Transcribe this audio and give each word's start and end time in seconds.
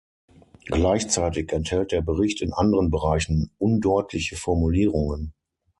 Gleichzeitig 0.65 1.51
enthält 1.51 1.91
der 1.91 2.01
Bericht 2.01 2.41
in 2.41 2.53
anderen 2.53 2.89
Bereichen 2.89 3.51
undeutliche 3.59 4.35
Formulierungen. 4.35 5.35